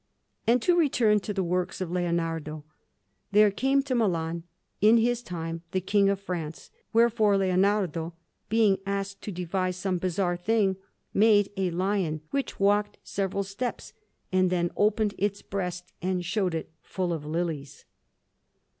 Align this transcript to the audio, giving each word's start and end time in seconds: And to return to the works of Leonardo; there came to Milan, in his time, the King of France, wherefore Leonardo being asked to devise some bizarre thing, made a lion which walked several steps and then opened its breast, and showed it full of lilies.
And 0.47 0.63
to 0.63 0.75
return 0.75 1.19
to 1.19 1.31
the 1.31 1.43
works 1.43 1.79
of 1.79 1.91
Leonardo; 1.91 2.63
there 3.31 3.51
came 3.51 3.83
to 3.83 3.93
Milan, 3.93 4.45
in 4.81 4.97
his 4.97 5.21
time, 5.21 5.61
the 5.73 5.79
King 5.79 6.09
of 6.09 6.19
France, 6.19 6.71
wherefore 6.91 7.37
Leonardo 7.37 8.15
being 8.49 8.79
asked 8.83 9.21
to 9.21 9.31
devise 9.31 9.77
some 9.77 9.99
bizarre 9.99 10.37
thing, 10.37 10.77
made 11.13 11.51
a 11.55 11.69
lion 11.69 12.21
which 12.31 12.59
walked 12.59 12.97
several 13.03 13.43
steps 13.43 13.93
and 14.31 14.49
then 14.49 14.71
opened 14.75 15.13
its 15.19 15.43
breast, 15.43 15.93
and 16.01 16.25
showed 16.25 16.55
it 16.55 16.71
full 16.81 17.13
of 17.13 17.23
lilies. 17.23 17.85